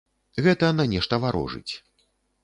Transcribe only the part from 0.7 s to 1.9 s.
на нешта варожыць.